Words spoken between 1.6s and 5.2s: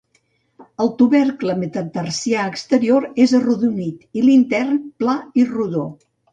metatarsià exterior és arrodonit i l'intern pla